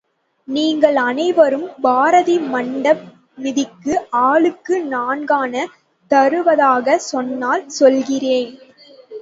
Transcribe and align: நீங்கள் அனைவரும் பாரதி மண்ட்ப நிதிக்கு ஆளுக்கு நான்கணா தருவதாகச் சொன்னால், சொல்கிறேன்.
நீங்கள் 0.47 0.95
அனைவரும் 1.01 1.65
பாரதி 1.81 2.37
மண்ட்ப 2.53 2.93
நிதிக்கு 3.37 3.93
ஆளுக்கு 4.23 4.77
நான்கணா 4.89 5.63
தருவதாகச் 6.11 7.07
சொன்னால், 7.11 7.63
சொல்கிறேன். 7.71 8.51